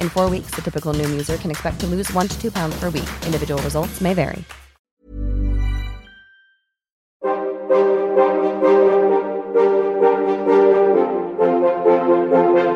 [0.00, 2.78] In four weeks, the typical Noom user can expect to lose one to two pounds
[2.78, 3.08] per week.
[3.24, 4.44] Individual results may vary.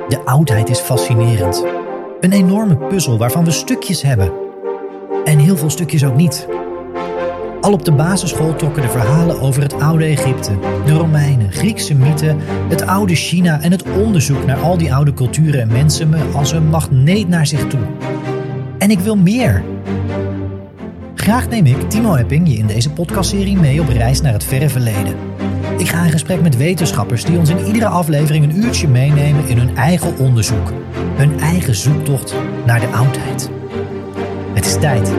[0.09, 1.65] De oudheid is fascinerend.
[2.21, 4.33] Een enorme puzzel waarvan we stukjes hebben.
[5.25, 6.47] En heel veel stukjes ook niet.
[7.63, 12.39] Al op de basisschool trokken de verhalen over het oude Egypte, de Romeinen, Griekse mythen,
[12.69, 16.53] het oude China en het onderzoek naar al die oude culturen en mensen me als
[16.53, 17.81] een magneet naar zich toe.
[18.79, 19.63] En ik wil meer.
[21.15, 24.69] Graag neem ik, Timo Epping, je in deze podcastserie mee op reis naar het verre
[24.69, 25.15] verleden.
[25.79, 29.59] Ik ga in gesprek met wetenschappers die ons in iedere aflevering een uurtje meenemen in
[29.59, 30.73] hun eigen onderzoek.
[31.17, 32.35] Hun eigen zoektocht
[32.67, 33.51] naar de oudheid.
[34.55, 35.13] Het is tijd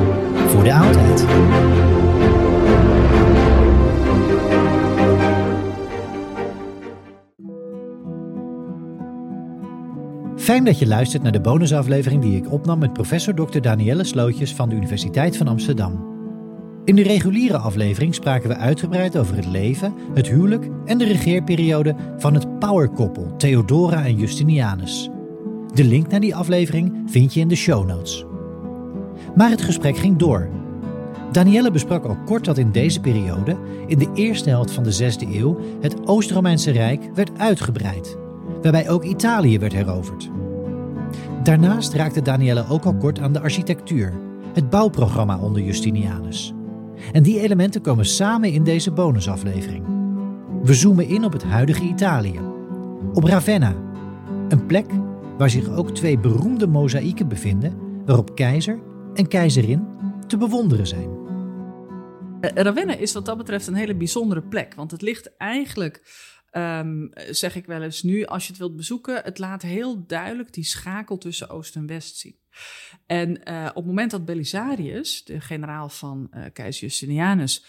[0.47, 1.25] voor de oudheid.
[10.43, 13.59] Fijn dat je luistert naar de bonusaflevering die ik opnam met professor Dr.
[13.59, 16.05] Danielle Slootjes van de Universiteit van Amsterdam.
[16.85, 21.95] In de reguliere aflevering spraken we uitgebreid over het leven, het huwelijk en de regeerperiode
[22.17, 25.09] van het powerkoppel Theodora en Justinianus.
[25.73, 28.25] De link naar die aflevering vind je in de show notes.
[29.35, 30.49] Maar het gesprek ging door.
[31.31, 35.33] Danielle besprak al kort dat in deze periode, in de eerste helft van de 6e
[35.33, 38.17] eeuw, het Oost-Romeinse Rijk werd uitgebreid,
[38.63, 40.29] waarbij ook Italië werd heroverd.
[41.44, 44.13] Daarnaast raakte Danielle ook al kort aan de architectuur,
[44.53, 46.53] het bouwprogramma onder Justinianus.
[47.12, 49.85] En die elementen komen samen in deze bonusaflevering.
[50.63, 52.40] We zoomen in op het huidige Italië,
[53.13, 53.75] op Ravenna,
[54.50, 54.85] een plek
[55.38, 58.79] waar zich ook twee beroemde mozaïeken bevinden, waarop keizer
[59.13, 59.88] en keizerin
[60.28, 61.09] te bewonderen zijn.
[62.41, 66.02] Eh, Ravenna is wat dat betreft een hele bijzondere plek, want het ligt eigenlijk,
[66.53, 70.53] ehm, zeg ik wel eens nu, als je het wilt bezoeken, het laat heel duidelijk
[70.53, 72.36] die schakel tussen Oost en West zien.
[73.06, 77.66] En uh, op het moment dat Belisarius, de generaal van uh, keizer Justinianus,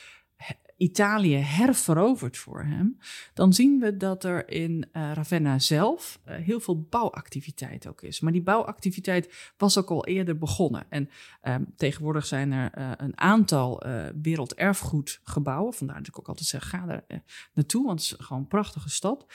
[0.76, 2.98] Italië herverovert voor hem,
[3.34, 8.20] dan zien we dat er in uh, Ravenna zelf uh, heel veel bouwactiviteit ook is.
[8.20, 10.86] Maar die bouwactiviteit was ook al eerder begonnen.
[10.88, 11.10] En
[11.42, 13.82] um, tegenwoordig zijn er uh, een aantal
[14.22, 15.74] werelderfgoedgebouwen.
[15.74, 17.22] Vandaar dat ik ook altijd zeg, ga er
[17.54, 19.26] naartoe, want het is gewoon een prachtige stad.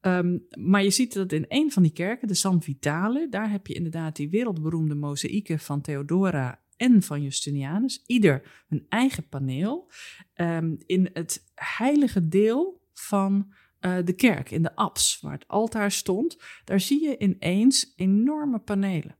[0.00, 3.66] Um, maar je ziet dat in een van die kerken, de San Vitale, daar heb
[3.66, 9.90] je inderdaad die wereldberoemde mozaïeken van Theodora en van Justinianus, ieder hun eigen paneel,
[10.34, 15.90] um, in het heilige deel van uh, de kerk, in de abs, waar het altaar
[15.90, 16.38] stond.
[16.64, 19.16] Daar zie je ineens enorme panelen.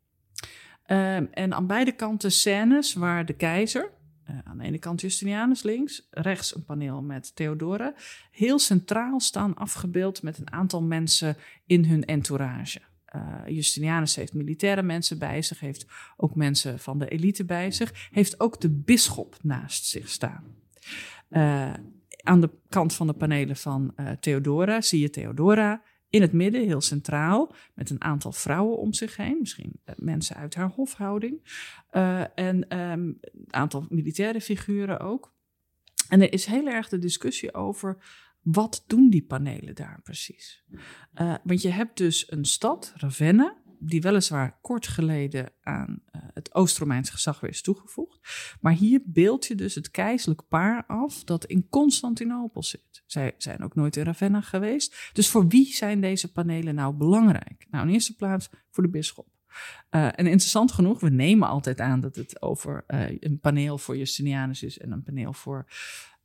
[0.87, 3.90] Um, en aan beide kanten scènes waar de keizer,
[4.31, 7.94] uh, aan de ene kant Justinianus links, rechts een paneel met Theodora,
[8.31, 12.81] heel centraal staan afgebeeld met een aantal mensen in hun entourage.
[13.16, 18.08] Uh, Justinianus heeft militaire mensen bij zich, heeft ook mensen van de elite bij zich,
[18.10, 20.44] heeft ook de bisschop naast zich staan.
[21.31, 21.72] Uh,
[22.22, 26.66] aan de kant van de panelen van uh, Theodora zie je Theodora in het midden,
[26.66, 29.37] heel centraal, met een aantal vrouwen om zich heen.
[29.40, 31.66] Misschien eh, mensen uit haar hofhouding.
[32.34, 35.32] En um, een aantal militaire figuren ook.
[36.08, 37.96] En er is heel erg de discussie over
[38.52, 40.64] wat doen die panelen daar precies?
[41.14, 46.54] Uh, want je hebt dus een stad, Ravenna, die weliswaar kort geleden aan uh, het
[46.54, 48.18] Oost-Romeins gezag weer is toegevoegd.
[48.60, 53.02] Maar hier beeld je dus het keizerlijk paar af dat in Constantinopel zit.
[53.06, 55.10] Zij zijn ook nooit in Ravenna geweest.
[55.12, 57.66] Dus voor wie zijn deze panelen nou belangrijk?
[57.70, 59.28] Nou, in eerste plaats voor de bisschop.
[59.90, 62.84] Uh, en interessant genoeg, we nemen altijd aan dat het over
[63.20, 65.66] een paneel voor Justinianus is en een paneel voor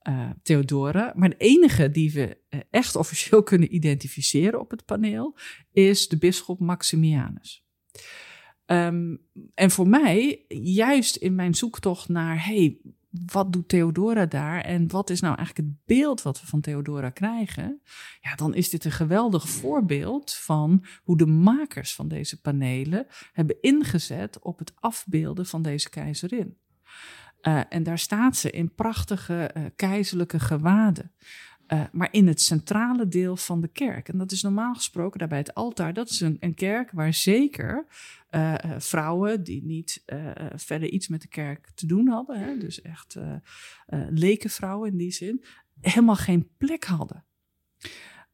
[0.09, 1.13] uh, Theodora.
[1.15, 5.38] Maar de enige die we uh, echt officieel kunnen identificeren op het paneel
[5.71, 7.65] is de bisschop Maximianus.
[8.65, 9.21] Um,
[9.53, 12.77] en voor mij, juist in mijn zoektocht naar, hey,
[13.25, 17.09] wat doet Theodora daar en wat is nou eigenlijk het beeld wat we van Theodora
[17.09, 17.81] krijgen?
[18.21, 23.57] Ja, dan is dit een geweldig voorbeeld van hoe de makers van deze panelen hebben
[23.61, 26.57] ingezet op het afbeelden van deze keizerin.
[27.48, 31.12] Uh, en daar staat ze in prachtige uh, keizerlijke gewaden.
[31.68, 34.10] Uh, maar in het centrale deel van de kerk.
[34.10, 35.94] En dat is normaal gesproken daarbij het altaar.
[35.94, 37.86] Dat is een, een kerk waar zeker
[38.78, 40.04] vrouwen die niet
[40.56, 42.40] verder iets met de kerk te doen hadden.
[42.40, 43.18] Hè, dus echt
[44.10, 45.44] lekenvrouwen in die zin.
[45.81, 47.25] Helemaal geen plek hadden.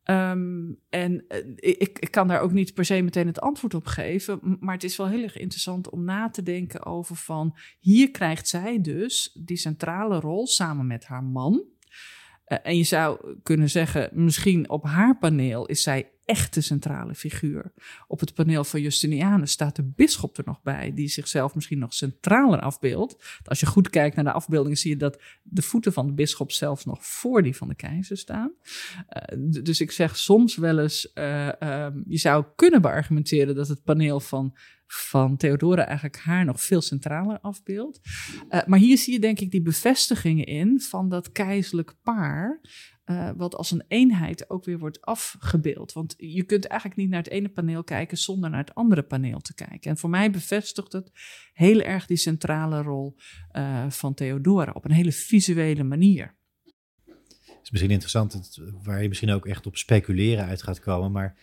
[0.09, 3.85] Um, en uh, ik, ik, kan daar ook niet per se meteen het antwoord op
[3.85, 4.57] geven.
[4.59, 7.57] Maar het is wel heel erg interessant om na te denken over van...
[7.79, 11.63] hier krijgt zij dus die centrale rol samen met haar man.
[12.47, 17.73] Uh, en je zou kunnen zeggen, misschien op haar paneel is zij echte centrale figuur.
[18.07, 21.93] Op het paneel van Justinianus staat de bisschop er nog bij, die zichzelf misschien nog
[21.93, 23.39] centraler afbeeldt.
[23.43, 26.51] Als je goed kijkt naar de afbeelding, zie je dat de voeten van de bisschop
[26.51, 28.51] zelfs nog voor die van de keizer staan.
[29.33, 33.83] Uh, dus ik zeg soms wel eens, uh, uh, je zou kunnen beargumenteren dat het
[33.83, 34.57] paneel van
[34.91, 37.99] van Theodora eigenlijk haar nog veel centraler afbeeldt.
[38.49, 42.61] Uh, maar hier zie je denk ik die bevestigingen in van dat keizerlijk paar.
[43.09, 45.91] Uh, wat als een eenheid ook weer wordt afgebeeld.
[45.91, 49.39] Want je kunt eigenlijk niet naar het ene paneel kijken zonder naar het andere paneel
[49.39, 49.91] te kijken.
[49.91, 51.11] En voor mij bevestigt het
[51.53, 53.15] heel erg die centrale rol
[53.51, 56.35] uh, van Theodora op een hele visuele manier.
[57.45, 61.37] Het is misschien interessant, waar je misschien ook echt op speculeren uit gaat komen, maar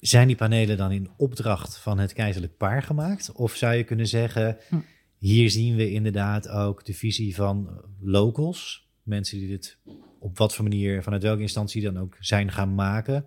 [0.00, 3.32] zijn die panelen dan in opdracht van het keizerlijk paar gemaakt?
[3.32, 4.76] Of zou je kunnen zeggen, hm.
[5.18, 9.78] hier zien we inderdaad ook de visie van locals, mensen die dit
[10.26, 13.26] op wat voor manier, vanuit welke instantie dan ook zijn gaan maken.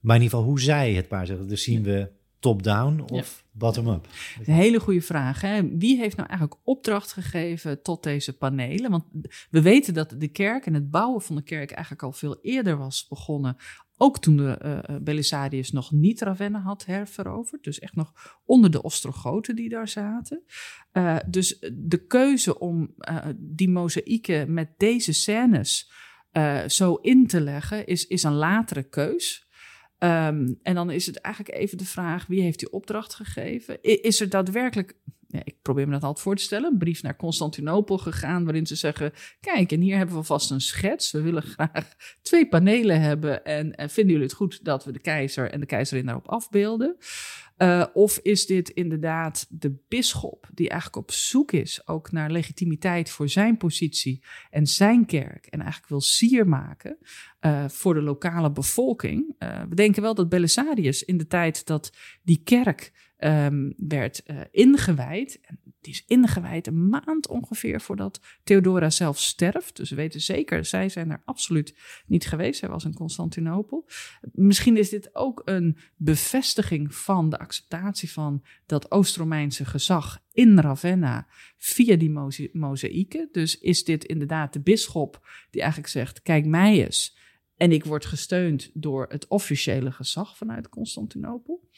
[0.00, 1.48] Maar in ieder geval hoe zij het paar zeggen.
[1.48, 2.08] Dus zien we
[2.40, 3.58] top-down of ja.
[3.58, 4.06] bottom-up?
[4.44, 5.40] Een hele goede vraag.
[5.40, 5.76] Hè?
[5.76, 8.90] Wie heeft nou eigenlijk opdracht gegeven tot deze panelen?
[8.90, 9.04] Want
[9.50, 12.76] we weten dat de kerk en het bouwen van de kerk eigenlijk al veel eerder
[12.76, 13.56] was begonnen.
[13.96, 17.64] Ook toen de uh, Belisarius nog niet Ravenna had herveroverd.
[17.64, 20.42] Dus echt nog onder de Ostrogoten die daar zaten.
[20.92, 25.90] Uh, dus de keuze om uh, die mozaïeken met deze scènes
[26.66, 29.49] zo in te leggen, is, is een latere keus.
[30.02, 33.82] Um, en dan is het eigenlijk even de vraag: wie heeft die opdracht gegeven?
[33.82, 34.96] Is er daadwerkelijk,
[35.28, 38.74] ik probeer me dat altijd voor te stellen, een brief naar Constantinopel gegaan waarin ze
[38.74, 41.10] zeggen: Kijk, en hier hebben we vast een schets.
[41.10, 43.44] We willen graag twee panelen hebben.
[43.44, 46.96] En, en vinden jullie het goed dat we de keizer en de keizerin daarop afbeelden?
[47.62, 53.10] Uh, of is dit inderdaad de bisschop die eigenlijk op zoek is ook naar legitimiteit
[53.10, 56.98] voor zijn positie en zijn kerk en eigenlijk wil sier maken
[57.40, 59.34] uh, voor de lokale bevolking?
[59.38, 65.40] Uh, we denken wel dat Belisarius in de tijd dat die kerk um, werd ingewijd,
[65.40, 69.76] en die is ingewijd een maand ongeveer voordat Theodora zelf sterft.
[69.76, 71.74] Dus we weten zeker, zij zijn er absoluut
[72.06, 72.58] niet geweest.
[72.58, 73.88] Zij was in Constantinopel.
[74.32, 81.26] Misschien is dit ook een bevestiging van de acceptatie van dat Oost-Romeinse gezag in Ravenna
[81.56, 83.28] via die moza mozaïeken.
[83.32, 87.18] Dus is dit inderdaad de bisschop die eigenlijk zegt: kijk mij eens.
[87.56, 91.68] En ik word gesteund door het officiële gezag vanuit Constantinopel.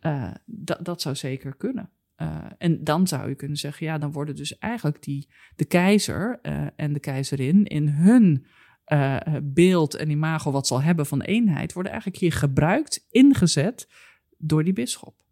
[0.00, 0.34] Uh,
[0.80, 1.90] dat zou zeker kunnen.
[2.22, 6.38] Uh, en dan zou je kunnen zeggen, ja, dan worden dus eigenlijk die, de keizer
[6.42, 8.46] uh, en de keizerin in hun
[8.92, 13.88] uh, beeld en imago wat zal hebben van eenheid, worden eigenlijk hier gebruikt, ingezet
[14.38, 15.24] door die bisschop.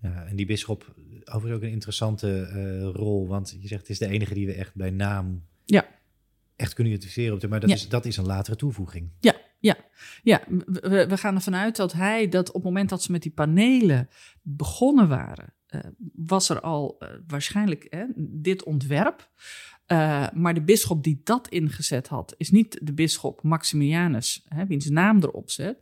[0.00, 2.44] Ja, en die bisschop, overigens ook een interessante
[2.92, 5.86] rol, want je zegt het is de enige die we echt bij naam ja.
[6.56, 7.48] echt kunnen identificeren.
[7.48, 7.74] Maar dat, ja.
[7.74, 9.10] is, dat is een latere toevoeging.
[9.20, 9.76] Ja, ja,
[10.22, 10.42] ja.
[10.66, 13.32] We, we, gaan ervan uit dat hij dat op het moment dat ze met die
[13.32, 14.08] panelen
[14.42, 15.54] begonnen waren,
[16.14, 19.30] was er al uh, waarschijnlijk hè, dit ontwerp.
[19.86, 24.88] Uh, maar de bisschop die dat ingezet had, is niet de bisschop Maximianus, hè, wiens
[24.88, 25.80] naam erop zet.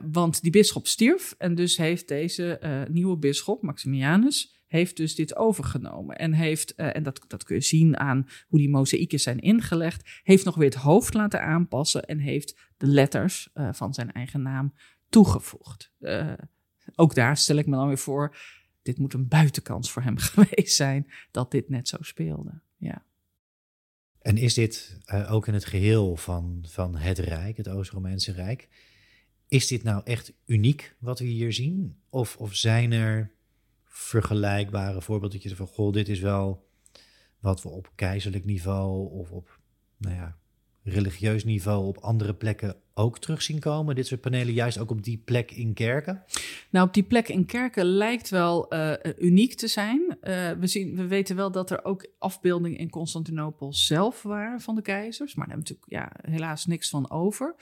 [0.00, 6.16] Want die bisschop stierf en dus heeft deze nieuwe bisschop, Maximianus, heeft dus dit overgenomen.
[6.16, 10.44] En heeft, en dat, dat kun je zien aan hoe die mozaïeken zijn ingelegd, heeft
[10.44, 14.74] nog weer het hoofd laten aanpassen en heeft de letters van zijn eigen naam
[15.08, 15.92] toegevoegd.
[16.94, 18.36] ook daar stel ik me dan weer voor,
[18.82, 22.60] dit moet een buitenkans voor hem geweest zijn dat dit net zo speelde.
[22.76, 23.04] Ja.
[24.18, 28.68] En is dit uh, ook in het geheel van, van het Rijk, het Oost-Romeinse Rijk,
[29.48, 31.96] is dit nou echt uniek wat we hier zien?
[32.10, 33.30] Of, of zijn er
[33.84, 36.68] vergelijkbare voorbeeldjes van, goh, dit is wel
[37.38, 39.60] wat we op keizerlijk niveau of op,
[39.96, 40.38] nou ja,
[40.84, 43.94] religieus niveau op andere plekken ook terug zien komen?
[43.94, 46.22] Dit soort panelen, juist ook op die plek in kerken?
[46.70, 50.00] Nou, op die plek in kerken lijkt wel uh, uniek te zijn.
[50.22, 54.74] Uh, we, zien, we weten wel dat er ook afbeeldingen in Constantinopel zelf waren van
[54.74, 55.34] de keizers.
[55.34, 57.54] Maar daar hebben we natuurlijk ja, helaas niks van over.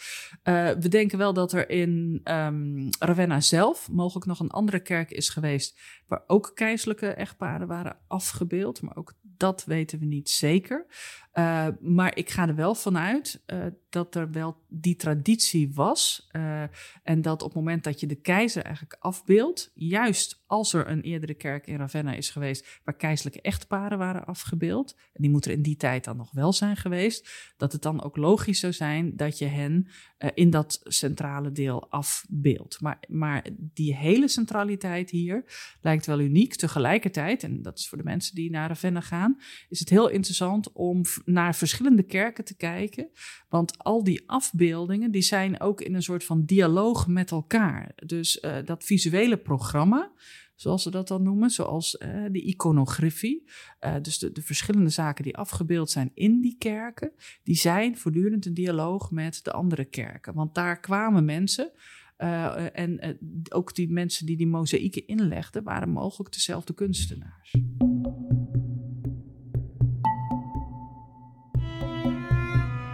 [0.45, 5.11] Uh, we denken wel dat er in um, Ravenna zelf mogelijk nog een andere kerk
[5.11, 5.79] is geweest.
[6.07, 8.83] waar ook keizerlijke echtparen waren afgebeeld.
[8.83, 10.87] Maar ook dat weten we niet zeker.
[11.35, 16.29] Uh, maar ik ga er wel vanuit uh, dat er wel die traditie was.
[16.33, 16.63] Uh,
[17.03, 21.01] en dat op het moment dat je de keizer eigenlijk afbeeldt, juist als er een
[21.01, 25.57] eerdere kerk in Ravenna is geweest waar keizerlijke echtparen waren afgebeeld, en die moeten er
[25.57, 29.17] in die tijd dan nog wel zijn geweest, dat het dan ook logisch zou zijn
[29.17, 29.89] dat je hen
[30.35, 32.81] in dat centrale deel afbeeldt.
[32.81, 35.45] Maar, maar die hele centraliteit hier
[35.81, 36.55] lijkt wel uniek.
[36.55, 39.39] Tegelijkertijd, en dat is voor de mensen die naar Ravenna gaan,
[39.69, 43.09] is het heel interessant om naar verschillende kerken te kijken.
[43.49, 47.93] Want al die afbeeldingen die zijn ook in een soort van dialoog met elkaar.
[48.07, 50.13] Dus uh, dat visuele programma,
[50.61, 53.45] zoals ze dat dan noemen, zoals uh, de iconografie.
[53.81, 57.13] Uh, dus de, de, verschillende zaken die afgebeeld zijn in die kerken,
[57.43, 60.35] die zijn voortdurend een dialoog met de andere kerken.
[60.35, 61.73] Want daar kwamen mensen.
[62.19, 67.55] Uh, en ook die mensen die die mozaïeken inlegden, waren mogelijk dezelfde kunstenaars.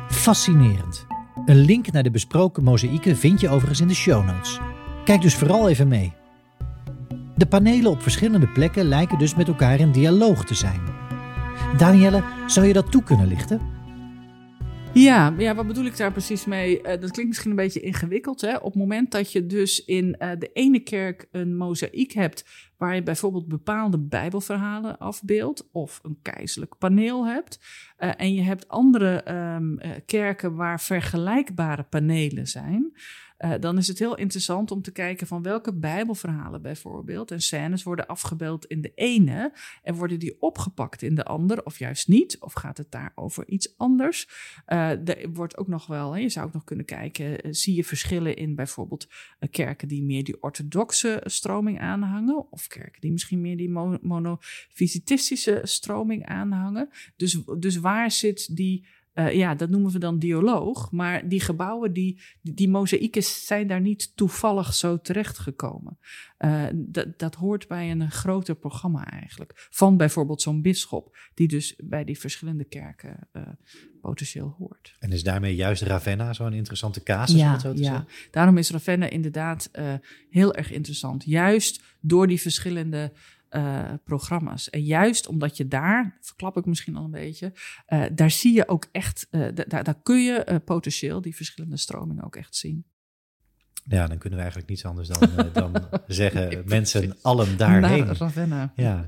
[0.09, 1.07] Fascinerend.
[1.45, 4.59] Een link naar de besproken mozaïeken vind je overigens in de show notes.
[5.05, 6.25] Kijk dus vooral even mee.
[7.37, 10.81] De panelen op verschillende plekken lijken dus met elkaar in dialoog te zijn.
[11.77, 13.61] Danielle, zou je dat toe kunnen lichten?
[14.93, 16.77] Ja, ja, wat bedoel ik daar precies mee?
[16.77, 18.41] Uh, dat klinkt misschien een beetje ingewikkeld.
[18.41, 18.57] Hè?
[18.57, 22.45] Op het moment dat je dus in uh, de ene kerk een mozaïek hebt,
[22.77, 27.59] waar je bijvoorbeeld bepaalde Bijbelverhalen afbeeldt, of een keizerlijk paneel hebt,
[27.99, 32.93] uh, en je hebt andere um, kerken waar vergelijkbare panelen zijn.
[33.39, 37.83] Uh, dan is het heel interessant om te kijken van welke Bijbelverhalen bijvoorbeeld en scènes
[37.83, 39.53] worden afgebeeld in de ene
[39.83, 42.37] en worden die opgepakt in de ander of juist niet?
[42.41, 44.29] Of gaat het daar over iets anders?
[44.67, 47.85] Uh, er wordt ook nog wel, je zou ook nog kunnen kijken, uh, zie je
[47.85, 49.09] verschillen in bijvoorbeeld
[49.51, 55.61] kerken die meer die orthodoxe stroming aanhangen of kerken die misschien meer die mo monofysitistische
[55.63, 56.89] stroming aanhangen?
[57.17, 58.87] Dus, dus waar zit die
[59.19, 60.91] uh, ja, dat noemen we dan dialoog.
[60.91, 65.99] Maar die gebouwen, die, die, die mozaïeken zijn daar niet toevallig zo terechtgekomen.
[66.39, 66.65] Uh,
[67.17, 69.67] dat, hoort bij een groter programma eigenlijk.
[69.71, 73.43] Van bijvoorbeeld zo'n bisschop, die dus bij die verschillende kerken uh,
[74.01, 74.97] potentieel hoort.
[74.99, 77.41] En is daarmee juist Ravenna zo'n interessante casus?
[77.41, 77.85] Ja, zo te ja.
[77.85, 78.09] Zeggen?
[78.31, 79.71] daarom is Ravenna inderdaad
[80.31, 81.25] heel erg interessant.
[81.25, 83.13] Juist door die verschillende
[83.57, 84.71] uh, programma's.
[84.71, 87.53] En juist omdat je daar, verklap ik misschien al een beetje,
[87.89, 92.25] uh, daar zie je ook echt, uh, daar, daar kun je potentieel die verschillende stromingen
[92.25, 92.85] ook echt zien.
[93.89, 95.73] Ja, dan kunnen we eigenlijk niets anders dan, dan
[96.07, 98.15] zeggen, nee, mensen allen daarheen.
[98.15, 98.73] Ravenna.
[98.77, 99.07] Ja,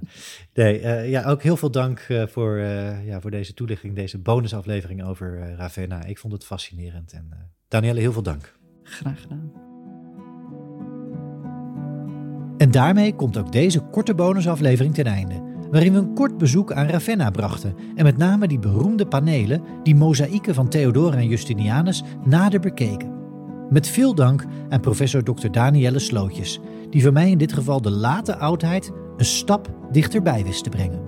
[0.54, 2.58] nee, ja ook heel veel dank voor,
[3.04, 6.04] ja, voor deze toelichting, deze bonusaflevering over Ravenna.
[6.04, 8.56] Ik vond het fascinerend en Danielle, heel veel dank.
[8.82, 9.67] Graag gedaan.
[12.78, 17.30] Daarmee komt ook deze korte bonusaflevering ten einde, waarin we een kort bezoek aan Ravenna
[17.30, 23.12] brachten en met name die beroemde panelen, die mozaïeken van Theodora en Justinianus, nader bekeken.
[23.70, 25.50] Met veel dank aan professor Dr.
[25.50, 30.64] Danielle Slootjes, die voor mij in dit geval de late oudheid een stap dichterbij wist
[30.64, 31.07] te brengen.